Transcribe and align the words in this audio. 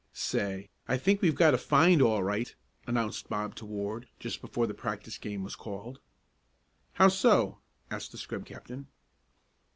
"Say, 0.13 0.71
I 0.87 0.97
think 0.97 1.21
we've 1.21 1.35
got 1.35 1.53
a 1.53 1.59
'find' 1.59 2.01
all 2.01 2.23
right," 2.23 2.55
announced 2.87 3.29
Bob 3.29 3.53
to 3.57 3.67
Ward, 3.67 4.07
just 4.19 4.41
before 4.41 4.65
the 4.65 4.73
practice 4.73 5.19
game 5.19 5.43
was 5.43 5.55
called. 5.55 5.99
"How 6.93 7.07
so?" 7.07 7.59
asked 7.91 8.11
the 8.11 8.17
scrub 8.17 8.43
captain. 8.47 8.87